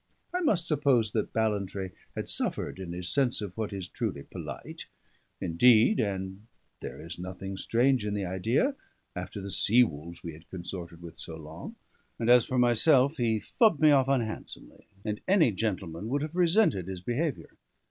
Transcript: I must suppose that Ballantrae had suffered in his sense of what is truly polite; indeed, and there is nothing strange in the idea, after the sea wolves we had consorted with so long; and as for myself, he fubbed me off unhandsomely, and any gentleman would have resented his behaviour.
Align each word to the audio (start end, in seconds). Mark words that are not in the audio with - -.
I 0.33 0.41
must 0.41 0.65
suppose 0.67 1.11
that 1.11 1.31
Ballantrae 1.31 1.91
had 2.15 2.27
suffered 2.27 2.79
in 2.79 2.91
his 2.91 3.07
sense 3.07 3.39
of 3.39 3.55
what 3.55 3.71
is 3.71 3.87
truly 3.87 4.23
polite; 4.23 4.87
indeed, 5.39 5.99
and 5.99 6.47
there 6.79 6.99
is 6.99 7.19
nothing 7.19 7.55
strange 7.55 8.03
in 8.03 8.15
the 8.15 8.25
idea, 8.25 8.75
after 9.15 9.39
the 9.39 9.51
sea 9.51 9.83
wolves 9.83 10.23
we 10.23 10.33
had 10.33 10.49
consorted 10.49 11.03
with 11.03 11.19
so 11.19 11.37
long; 11.37 11.75
and 12.17 12.31
as 12.31 12.45
for 12.47 12.57
myself, 12.57 13.17
he 13.17 13.37
fubbed 13.37 13.79
me 13.79 13.91
off 13.91 14.07
unhandsomely, 14.07 14.87
and 15.05 15.21
any 15.27 15.51
gentleman 15.51 16.09
would 16.09 16.23
have 16.23 16.35
resented 16.35 16.87
his 16.87 17.01
behaviour. 17.01 17.51